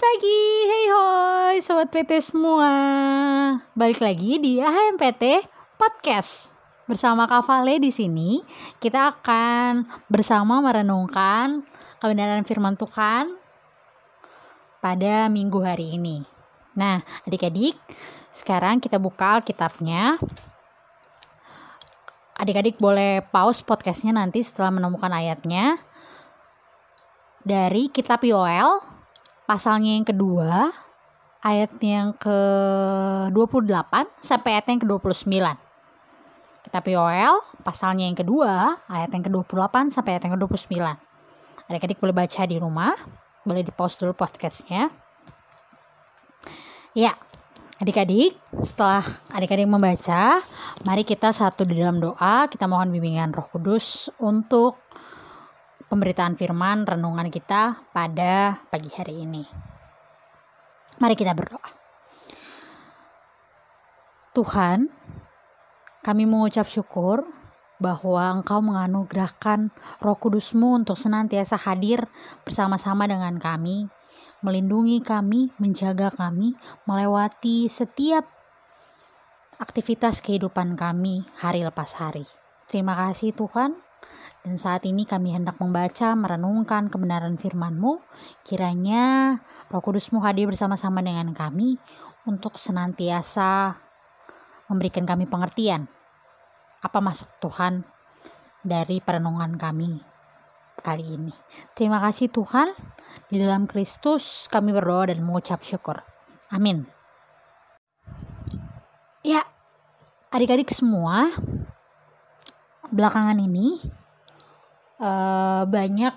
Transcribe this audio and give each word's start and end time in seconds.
pagi, 0.00 0.44
hey 0.64 0.86
hoi, 0.96 1.56
sobat 1.60 1.92
PT 1.92 2.32
semua. 2.32 2.72
Balik 3.76 4.00
lagi 4.00 4.40
di 4.40 4.56
AHMPT 4.56 5.44
Podcast. 5.76 6.56
Bersama 6.88 7.28
Kak 7.28 7.44
Vale 7.44 7.76
di 7.76 7.92
sini, 7.92 8.40
kita 8.80 9.12
akan 9.12 9.84
bersama 10.08 10.64
merenungkan 10.64 11.60
kebenaran 12.00 12.48
firman 12.48 12.80
Tuhan 12.80 13.36
pada 14.80 15.28
minggu 15.28 15.60
hari 15.60 16.00
ini. 16.00 16.24
Nah, 16.72 17.04
adik-adik, 17.28 17.76
sekarang 18.32 18.80
kita 18.80 18.96
buka 18.96 19.36
Alkitabnya. 19.36 20.16
Adik-adik 22.40 22.80
boleh 22.80 23.20
pause 23.28 23.60
podcastnya 23.60 24.16
nanti 24.16 24.40
setelah 24.40 24.72
menemukan 24.72 25.12
ayatnya. 25.12 25.76
Dari 27.44 27.92
kitab 27.92 28.24
Yoel 28.24 28.89
pasalnya 29.50 29.98
yang 29.98 30.06
kedua 30.06 30.70
ayat 31.42 31.74
yang 31.82 32.14
ke-28 32.22 34.22
sampai 34.22 34.50
ayat 34.54 34.66
yang 34.70 34.80
ke-29. 34.86 35.26
Kitab 36.70 36.86
Yoel 36.86 37.34
pasalnya 37.66 38.06
yang 38.06 38.14
kedua 38.14 38.78
ayat 38.86 39.10
yang 39.10 39.26
ke-28 39.26 39.90
sampai 39.90 40.10
ayat 40.14 40.30
yang 40.30 40.38
ke-29. 40.38 40.78
Adik-adik 41.66 41.98
boleh 41.98 42.14
baca 42.14 42.42
di 42.46 42.56
rumah, 42.62 42.94
boleh 43.42 43.66
di 43.66 43.74
pause 43.74 43.98
dulu 43.98 44.14
podcastnya. 44.14 44.86
Ya, 46.94 47.18
adik-adik, 47.82 48.38
setelah 48.62 49.02
adik-adik 49.34 49.66
membaca, 49.66 50.38
mari 50.86 51.02
kita 51.02 51.34
satu 51.34 51.66
di 51.66 51.74
dalam 51.74 51.98
doa, 51.98 52.46
kita 52.46 52.70
mohon 52.70 52.94
bimbingan 52.94 53.34
Roh 53.34 53.50
Kudus 53.50 54.14
untuk 54.22 54.78
pemberitaan 55.90 56.38
firman 56.38 56.86
renungan 56.86 57.28
kita 57.34 57.82
pada 57.90 58.62
pagi 58.70 58.88
hari 58.94 59.26
ini. 59.26 59.42
Mari 61.02 61.18
kita 61.18 61.34
berdoa. 61.34 61.66
Tuhan, 64.30 64.86
kami 66.06 66.22
mengucap 66.30 66.70
syukur 66.70 67.26
bahwa 67.82 68.38
Engkau 68.38 68.62
menganugerahkan 68.62 69.74
Roh 69.98 70.16
Kudusmu 70.20 70.78
untuk 70.78 70.94
senantiasa 70.94 71.58
hadir 71.58 72.06
bersama-sama 72.46 73.10
dengan 73.10 73.42
kami, 73.42 73.90
melindungi 74.46 75.02
kami, 75.02 75.50
menjaga 75.58 76.14
kami, 76.14 76.54
melewati 76.86 77.66
setiap 77.66 78.28
aktivitas 79.58 80.22
kehidupan 80.22 80.78
kami 80.78 81.26
hari 81.42 81.66
lepas 81.66 81.98
hari. 81.98 82.28
Terima 82.70 82.94
kasih 82.94 83.34
Tuhan, 83.34 83.74
dan 84.40 84.56
saat 84.56 84.88
ini 84.88 85.04
kami 85.04 85.36
hendak 85.36 85.60
membaca, 85.60 86.16
merenungkan 86.16 86.88
kebenaran 86.88 87.36
firman-Mu. 87.36 88.00
Kiranya 88.40 89.36
Roh 89.68 89.84
Kudus-Mu 89.84 90.24
hadir 90.24 90.48
bersama-sama 90.48 91.04
dengan 91.04 91.36
kami 91.36 91.76
untuk 92.24 92.56
senantiasa 92.56 93.76
memberikan 94.72 95.04
kami 95.04 95.28
pengertian. 95.28 95.92
Apa 96.80 97.04
maksud 97.04 97.28
Tuhan 97.44 97.84
dari 98.64 99.04
perenungan 99.04 99.60
kami 99.60 100.00
kali 100.80 101.20
ini. 101.20 101.34
Terima 101.76 102.00
kasih 102.00 102.32
Tuhan. 102.32 102.72
Di 103.28 103.36
dalam 103.36 103.68
Kristus 103.68 104.48
kami 104.48 104.72
berdoa 104.72 105.12
dan 105.12 105.20
mengucap 105.20 105.60
syukur. 105.60 106.00
Amin. 106.48 106.88
Ya, 109.20 109.44
adik-adik 110.32 110.72
semua, 110.72 111.28
belakangan 112.90 113.38
ini 113.38 113.78
uh, 114.98 115.62
banyak 115.64 116.14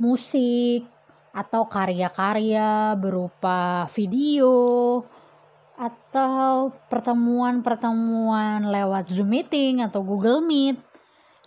musik 0.00 0.86
atau 1.30 1.66
karya-karya 1.70 2.98
berupa 2.98 3.86
video 3.94 5.02
atau 5.80 6.74
pertemuan-pertemuan 6.90 8.68
lewat 8.68 9.10
Zoom 9.14 9.32
meeting 9.32 9.80
atau 9.80 10.02
Google 10.04 10.42
Meet 10.42 10.76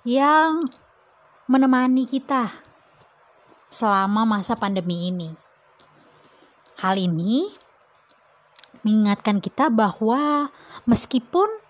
yang 0.07 0.63
menemani 1.45 2.07
kita 2.07 2.49
selama 3.69 4.25
masa 4.25 4.57
pandemi 4.57 5.11
ini. 5.11 5.29
Hal 6.81 6.97
ini 6.97 7.47
mengingatkan 8.83 9.39
kita 9.39 9.71
bahwa 9.71 10.51
meskipun 10.83 11.62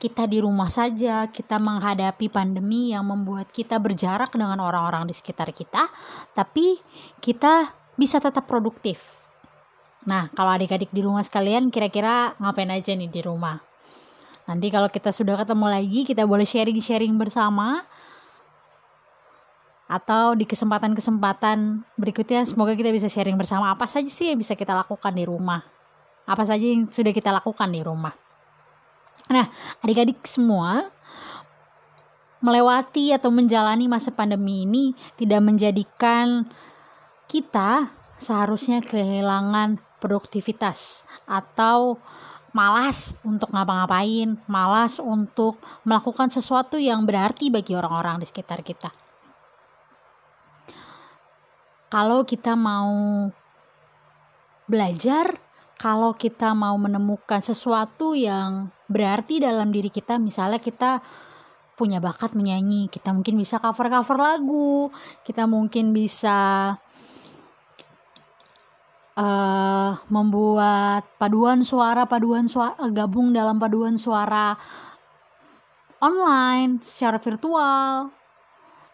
kita 0.00 0.24
di 0.24 0.40
rumah 0.40 0.72
saja, 0.72 1.28
kita 1.28 1.60
menghadapi 1.60 2.32
pandemi 2.32 2.96
yang 2.96 3.04
membuat 3.04 3.52
kita 3.52 3.76
berjarak 3.76 4.32
dengan 4.32 4.56
orang-orang 4.56 5.04
di 5.04 5.12
sekitar 5.12 5.52
kita, 5.52 5.92
tapi 6.32 6.80
kita 7.20 7.76
bisa 8.00 8.16
tetap 8.16 8.48
produktif. 8.48 9.20
Nah, 10.08 10.32
kalau 10.32 10.56
adik-adik 10.56 10.88
di 10.88 11.04
rumah 11.04 11.20
sekalian, 11.20 11.68
kira-kira 11.68 12.32
ngapain 12.40 12.72
aja 12.72 12.96
nih 12.96 13.12
di 13.12 13.20
rumah? 13.20 13.60
Nanti 14.48 14.72
kalau 14.72 14.88
kita 14.88 15.12
sudah 15.12 15.36
ketemu 15.36 15.68
lagi, 15.68 16.00
kita 16.08 16.24
boleh 16.24 16.48
sharing-sharing 16.48 17.12
bersama. 17.20 17.84
Atau 19.84 20.32
di 20.32 20.48
kesempatan-kesempatan 20.48 21.84
berikutnya, 22.00 22.48
semoga 22.48 22.72
kita 22.72 22.88
bisa 22.88 23.12
sharing 23.12 23.36
bersama 23.36 23.68
apa 23.68 23.84
saja 23.84 24.08
sih 24.08 24.32
yang 24.32 24.40
bisa 24.40 24.56
kita 24.56 24.72
lakukan 24.72 25.12
di 25.12 25.28
rumah. 25.28 25.60
Apa 26.24 26.48
saja 26.48 26.62
yang 26.64 26.88
sudah 26.88 27.12
kita 27.12 27.28
lakukan 27.28 27.68
di 27.68 27.84
rumah. 27.84 28.29
Nah, 29.30 29.46
adik-adik 29.86 30.26
semua 30.26 30.90
melewati 32.42 33.14
atau 33.14 33.30
menjalani 33.30 33.86
masa 33.86 34.10
pandemi 34.10 34.66
ini 34.66 34.96
tidak 35.14 35.40
menjadikan 35.44 36.50
kita 37.30 37.94
seharusnya 38.18 38.82
kehilangan 38.82 39.78
produktivitas 40.02 41.06
atau 41.28 42.00
malas 42.50 43.14
untuk 43.22 43.54
ngapa-ngapain, 43.54 44.34
malas 44.50 44.98
untuk 44.98 45.62
melakukan 45.86 46.32
sesuatu 46.32 46.74
yang 46.80 47.06
berarti 47.06 47.52
bagi 47.52 47.78
orang-orang 47.78 48.18
di 48.18 48.26
sekitar 48.26 48.66
kita. 48.66 48.90
Kalau 51.90 52.26
kita 52.26 52.58
mau 52.58 53.26
belajar, 54.66 55.38
kalau 55.80 56.12
kita 56.12 56.52
mau 56.52 56.76
menemukan 56.76 57.40
sesuatu 57.40 58.12
yang 58.12 58.68
berarti 58.84 59.40
dalam 59.40 59.72
diri 59.72 59.88
kita 59.88 60.20
misalnya 60.20 60.60
kita 60.60 61.00
punya 61.72 61.96
bakat 61.96 62.36
menyanyi 62.36 62.92
kita 62.92 63.16
mungkin 63.16 63.40
bisa 63.40 63.56
cover 63.56 63.88
cover 63.88 64.20
lagu 64.20 64.92
kita 65.24 65.48
mungkin 65.48 65.96
bisa 65.96 66.76
uh, 69.16 69.92
membuat 70.12 71.08
paduan 71.16 71.64
suara 71.64 72.04
paduan 72.04 72.44
suara 72.44 72.76
gabung 72.92 73.32
dalam 73.32 73.56
paduan 73.56 73.96
suara 73.96 74.60
online 76.00 76.80
secara 76.80 77.20
virtual. 77.20 78.12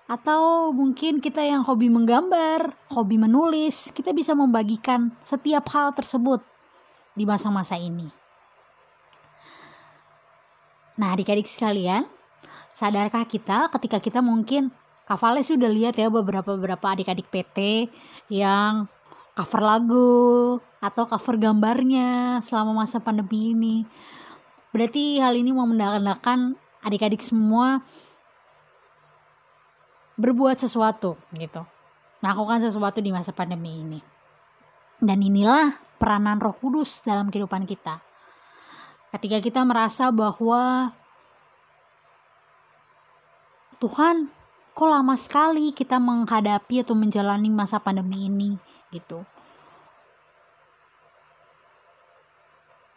Atau 0.06 0.70
mungkin 0.70 1.18
kita 1.18 1.42
yang 1.42 1.66
hobi 1.66 1.90
menggambar, 1.90 2.78
hobi 2.94 3.18
menulis, 3.18 3.90
kita 3.90 4.14
bisa 4.14 4.38
membagikan 4.38 5.10
setiap 5.26 5.66
hal 5.74 5.90
tersebut 5.98 6.46
di 7.16 7.24
masa-masa 7.24 7.80
ini. 7.80 8.06
Nah, 11.00 11.16
adik-adik 11.16 11.48
sekalian, 11.48 12.04
sadarkah 12.76 13.24
kita 13.24 13.72
ketika 13.72 13.98
kita 14.00 14.20
mungkin 14.20 14.72
Kavale 15.06 15.38
sudah 15.46 15.70
lihat 15.70 15.94
ya 15.94 16.10
beberapa-beberapa 16.10 16.82
adik-adik 16.82 17.30
PT 17.30 17.86
yang 18.26 18.90
cover 19.38 19.62
lagu 19.62 20.58
atau 20.82 21.06
cover 21.06 21.38
gambarnya 21.38 22.42
selama 22.42 22.82
masa 22.82 22.98
pandemi 22.98 23.54
ini. 23.54 23.76
Berarti 24.74 25.22
hal 25.22 25.38
ini 25.38 25.54
mau 25.54 25.62
menandakan 25.62 26.58
adik-adik 26.82 27.22
semua 27.22 27.86
berbuat 30.18 30.58
sesuatu 30.58 31.14
gitu. 31.38 31.62
Melakukan 32.18 32.66
sesuatu 32.66 32.98
di 32.98 33.14
masa 33.14 33.30
pandemi 33.30 33.78
ini. 33.78 34.15
Dan 34.96 35.20
inilah 35.20 35.76
peranan 36.00 36.40
Roh 36.40 36.56
Kudus 36.56 37.04
dalam 37.04 37.28
kehidupan 37.28 37.68
kita. 37.68 38.00
Ketika 39.12 39.40
kita 39.40 39.60
merasa 39.64 40.12
bahwa 40.12 40.92
Tuhan 43.76 44.32
kok 44.76 44.88
lama 44.88 45.16
sekali 45.16 45.72
kita 45.72 45.96
menghadapi 45.96 46.84
atau 46.84 46.92
menjalani 46.92 47.48
masa 47.48 47.80
pandemi 47.80 48.28
ini 48.28 48.56
gitu. 48.92 49.24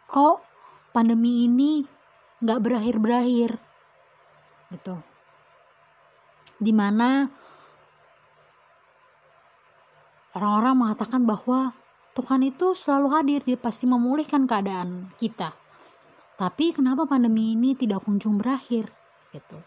Kok 0.08 0.36
pandemi 0.92 1.48
ini 1.48 1.84
nggak 2.40 2.60
berakhir-berakhir 2.60 3.60
gitu. 4.72 4.96
Di 6.60 6.72
mana 6.72 7.28
orang-orang 10.36 10.74
mengatakan 10.76 11.24
bahwa 11.24 11.72
Tuhan 12.20 12.44
itu 12.44 12.76
selalu 12.76 13.08
hadir 13.16 13.40
dia 13.48 13.56
pasti 13.56 13.88
memulihkan 13.88 14.44
keadaan 14.44 15.08
kita 15.16 15.56
tapi 16.40 16.72
kenapa 16.72 17.04
pandemi 17.04 17.52
ini 17.52 17.76
tidak 17.76 18.08
kunjung 18.08 18.40
berakhir? 18.40 18.88
Gitu. 19.28 19.60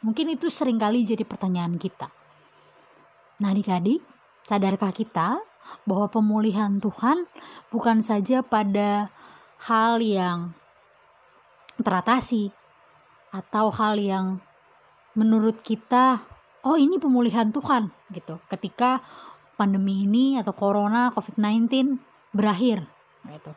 Mungkin 0.00 0.32
itu 0.32 0.48
sering 0.48 0.80
kali 0.80 1.04
jadi 1.04 1.28
pertanyaan 1.28 1.76
kita. 1.76 2.08
Nah 3.44 3.52
adik-adik, 3.52 4.00
sadarkah 4.48 4.96
kita 4.96 5.36
bahwa 5.84 6.08
pemulihan 6.08 6.80
Tuhan 6.80 7.28
bukan 7.68 8.00
saja 8.00 8.40
pada 8.40 9.12
hal 9.68 10.00
yang 10.00 10.56
teratasi 11.84 12.48
atau 13.28 13.68
hal 13.68 14.00
yang 14.00 14.40
menurut 15.12 15.60
kita 15.60 16.24
oh 16.64 16.80
ini 16.80 16.96
pemulihan 16.96 17.52
Tuhan 17.52 17.92
gitu 18.16 18.40
ketika 18.48 19.04
pandemi 19.56 20.04
ini 20.04 20.36
atau 20.38 20.52
corona 20.52 21.10
COVID-19 21.16 21.96
berakhir 22.32 22.86
gitu. 23.26 23.52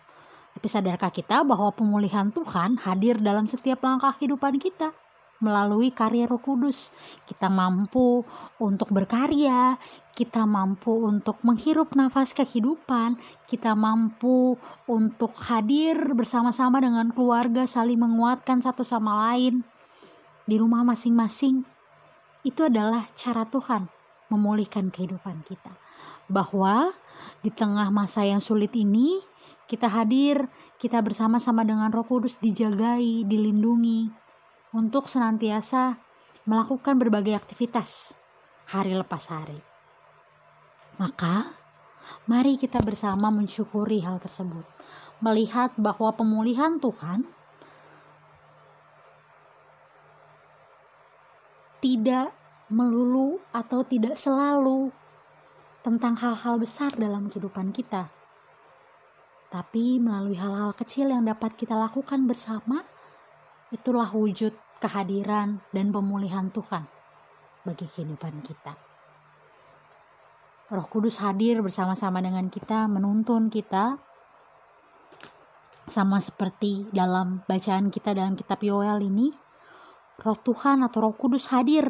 Tapi 0.60 0.68
sadarkah 0.68 1.14
kita 1.14 1.46
bahwa 1.46 1.72
pemulihan 1.72 2.34
Tuhan 2.34 2.82
hadir 2.84 3.22
dalam 3.22 3.46
setiap 3.46 3.86
langkah 3.86 4.12
kehidupan 4.18 4.60
kita? 4.60 4.92
melalui 5.40 5.90
karya 5.96 6.28
Roh 6.28 6.40
Kudus. 6.40 6.92
Kita 7.24 7.48
mampu 7.48 8.28
untuk 8.60 8.92
berkarya, 8.92 9.80
kita 10.14 10.44
mampu 10.44 10.92
untuk 10.92 11.40
menghirup 11.48 11.96
nafas 11.96 12.36
kehidupan, 12.36 13.16
kita 13.48 13.74
mampu 13.74 14.60
untuk 14.86 15.32
hadir 15.48 15.96
bersama-sama 16.12 16.84
dengan 16.84 17.10
keluarga, 17.16 17.64
saling 17.64 18.00
menguatkan 18.00 18.60
satu 18.60 18.84
sama 18.84 19.32
lain 19.32 19.64
di 20.44 20.60
rumah 20.60 20.84
masing-masing. 20.84 21.64
Itu 22.44 22.68
adalah 22.68 23.08
cara 23.16 23.48
Tuhan 23.48 23.88
memulihkan 24.28 24.92
kehidupan 24.92 25.48
kita. 25.48 25.89
Bahwa 26.30 26.94
di 27.42 27.50
tengah 27.50 27.90
masa 27.90 28.22
yang 28.24 28.40
sulit 28.40 28.72
ini, 28.78 29.20
kita 29.66 29.90
hadir, 29.90 30.46
kita 30.78 31.02
bersama-sama 31.02 31.66
dengan 31.66 31.90
Roh 31.90 32.06
Kudus 32.06 32.38
dijagai, 32.38 33.26
dilindungi, 33.26 34.10
untuk 34.74 35.10
senantiasa 35.10 35.98
melakukan 36.46 36.98
berbagai 36.98 37.34
aktivitas 37.38 38.14
hari 38.70 38.94
lepas 38.94 39.30
hari. 39.30 39.58
Maka, 41.02 41.58
mari 42.30 42.58
kita 42.58 42.82
bersama 42.86 43.34
mensyukuri 43.34 44.02
hal 44.06 44.22
tersebut, 44.22 44.66
melihat 45.22 45.74
bahwa 45.78 46.14
pemulihan 46.14 46.78
Tuhan 46.78 47.26
tidak 51.80 52.36
melulu 52.70 53.42
atau 53.56 53.82
tidak 53.88 54.20
selalu 54.20 54.92
tentang 55.80 56.20
hal-hal 56.20 56.60
besar 56.60 56.92
dalam 57.00 57.32
kehidupan 57.32 57.72
kita, 57.72 58.12
tapi 59.50 59.98
melalui 59.98 60.38
hal-hal 60.38 60.76
kecil 60.78 61.10
yang 61.10 61.26
dapat 61.26 61.58
kita 61.58 61.74
lakukan 61.74 62.30
bersama 62.30 62.86
itulah 63.74 64.10
wujud 64.12 64.54
kehadiran 64.78 65.64
dan 65.74 65.90
pemulihan 65.90 66.54
Tuhan 66.54 66.86
bagi 67.66 67.86
kehidupan 67.90 68.46
kita. 68.46 68.78
Roh 70.70 70.86
Kudus 70.86 71.18
hadir 71.26 71.66
bersama-sama 71.66 72.22
dengan 72.22 72.46
kita, 72.46 72.86
menuntun 72.86 73.50
kita, 73.50 73.98
sama 75.90 76.22
seperti 76.22 76.86
dalam 76.94 77.42
bacaan 77.50 77.90
kita 77.90 78.14
dalam 78.14 78.38
kitab 78.38 78.62
Yoel 78.62 79.02
ini, 79.02 79.34
Roh 80.22 80.38
Tuhan 80.38 80.86
atau 80.86 81.10
Roh 81.10 81.16
Kudus 81.18 81.50
hadir 81.50 81.90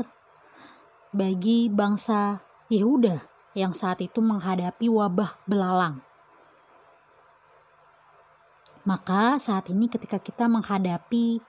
bagi 1.11 1.67
bangsa 1.67 2.39
Yehuda 2.71 3.28
yang 3.57 3.73
saat 3.73 4.01
itu 4.03 4.21
menghadapi 4.21 4.89
wabah 4.89 5.39
belalang. 5.49 6.01
Maka 8.87 9.37
saat 9.37 9.69
ini 9.69 9.85
ketika 9.85 10.17
kita 10.17 10.49
menghadapi 10.49 11.43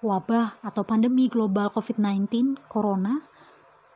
wabah 0.00 0.58
atau 0.64 0.82
pandemi 0.82 1.28
global 1.28 1.68
COVID-19 1.70 2.56
Corona, 2.70 3.22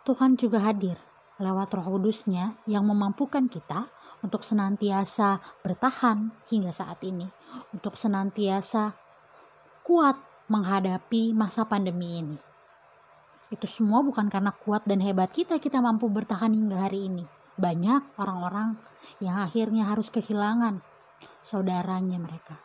Tuhan 0.06 0.38
juga 0.38 0.62
hadir 0.62 1.00
lewat 1.36 1.76
roh 1.76 1.98
kudusnya 1.98 2.56
yang 2.64 2.88
memampukan 2.88 3.44
kita 3.48 3.92
untuk 4.24 4.40
senantiasa 4.40 5.40
bertahan 5.60 6.32
hingga 6.48 6.72
saat 6.72 7.00
ini, 7.04 7.28
untuk 7.76 7.94
senantiasa 7.98 8.96
kuat 9.84 10.16
menghadapi 10.48 11.36
masa 11.36 11.68
pandemi 11.68 12.22
ini. 12.24 12.38
Itu 13.56 13.64
semua 13.64 14.04
bukan 14.04 14.28
karena 14.28 14.52
kuat 14.52 14.84
dan 14.84 15.00
hebat 15.00 15.32
kita 15.32 15.56
kita 15.56 15.80
mampu 15.80 16.12
bertahan 16.12 16.52
hingga 16.52 16.84
hari 16.84 17.08
ini. 17.08 17.24
Banyak 17.56 18.20
orang-orang 18.20 18.76
yang 19.24 19.40
akhirnya 19.40 19.88
harus 19.88 20.12
kehilangan 20.12 20.84
saudaranya 21.40 22.20
mereka, 22.20 22.60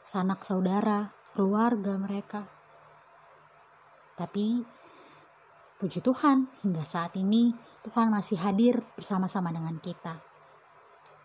sanak 0.00 0.40
saudara, 0.48 1.12
keluarga 1.36 2.00
mereka, 2.00 2.48
tapi 4.14 4.62
puji 5.82 5.98
Tuhan, 5.98 6.46
hingga 6.62 6.86
saat 6.86 7.18
ini 7.18 7.50
Tuhan 7.82 8.08
masih 8.14 8.38
hadir 8.38 8.80
bersama-sama 8.94 9.50
dengan 9.50 9.76
kita. 9.82 10.22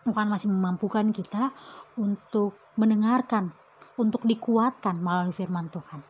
Tuhan 0.04 0.26
masih 0.26 0.50
memampukan 0.50 1.14
kita 1.14 1.54
untuk 1.94 2.58
mendengarkan, 2.74 3.54
untuk 3.94 4.26
dikuatkan 4.26 4.98
melalui 4.98 5.30
firman 5.30 5.70
Tuhan. 5.70 6.09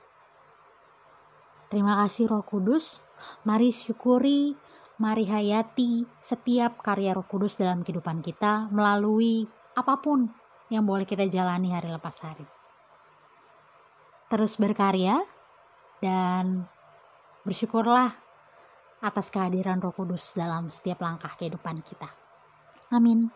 Terima 1.70 2.02
kasih 2.02 2.26
Roh 2.26 2.42
Kudus. 2.42 2.98
Mari 3.46 3.70
syukuri, 3.70 4.58
mari 4.98 5.22
hayati 5.30 6.02
setiap 6.18 6.82
karya 6.82 7.14
Roh 7.14 7.24
Kudus 7.24 7.54
dalam 7.54 7.86
kehidupan 7.86 8.26
kita 8.26 8.66
melalui 8.74 9.46
apa 9.78 10.02
pun 10.02 10.26
yang 10.66 10.82
boleh 10.82 11.06
kita 11.06 11.30
jalani 11.30 11.70
hari 11.70 11.94
lepas 11.94 12.26
hari. 12.26 12.42
Terus 14.30 14.58
berkarya, 14.58 15.22
dan 16.02 16.66
bersyukurlah 17.46 18.18
atas 19.00 19.30
kehadiran 19.30 19.78
Roh 19.78 19.94
Kudus 19.94 20.34
dalam 20.34 20.72
setiap 20.72 21.04
langkah 21.04 21.32
kehidupan 21.38 21.86
kita. 21.86 22.10
Amin. 22.90 23.30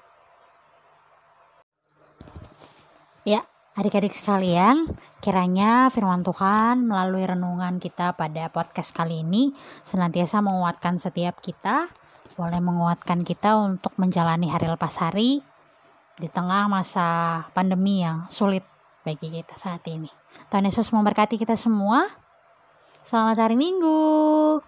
Ya, 3.24 3.46
adik-adik 3.74 4.14
sekalian, 4.14 4.86
kiranya 5.18 5.90
firman 5.90 6.22
Tuhan 6.22 6.86
melalui 6.86 7.26
renungan 7.26 7.82
kita 7.82 8.14
pada 8.14 8.46
podcast 8.50 8.94
kali 8.94 9.26
ini 9.26 9.50
senantiasa 9.82 10.38
menguatkan 10.38 10.94
setiap 10.94 11.42
kita, 11.42 11.90
boleh 12.38 12.62
menguatkan 12.62 13.26
kita 13.26 13.58
untuk 13.58 13.94
menjalani 13.98 14.50
hari 14.50 14.70
lepas 14.70 14.94
hari 15.02 15.42
di 16.14 16.28
tengah 16.30 16.70
masa 16.70 17.42
pandemi 17.50 18.06
yang 18.06 18.30
sulit 18.30 18.62
bagi 19.02 19.42
kita 19.42 19.58
saat 19.58 19.82
ini. 19.90 20.08
Tuhan 20.50 20.70
Yesus 20.70 20.94
memberkati 20.94 21.34
kita 21.34 21.58
semua. 21.58 22.06
Selamat 23.02 23.50
hari 23.50 23.58
Minggu. 23.58 24.62